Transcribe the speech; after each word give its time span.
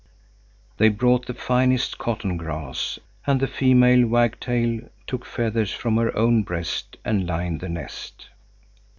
They 0.77 0.89
brought 0.89 1.27
the 1.27 1.35
finest 1.35 1.99
cotton 1.99 2.35
grass, 2.35 2.97
and 3.27 3.39
the 3.39 3.45
female 3.45 4.07
wagtail 4.07 4.89
took 5.05 5.25
feathers 5.25 5.71
from 5.73 5.97
her 5.97 6.17
own 6.17 6.41
breast 6.41 6.97
and 7.05 7.27
lined 7.27 7.59
the 7.59 7.69
nest. 7.69 8.29